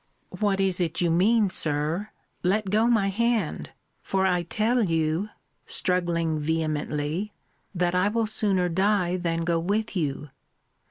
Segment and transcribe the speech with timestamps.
[0.39, 2.09] What is it you mean, Sir?
[2.41, 3.69] Let go my hand:
[4.01, 5.29] for I tell you
[5.67, 7.33] [struggling vehemently]
[7.75, 10.31] that I will sooner die than go with you.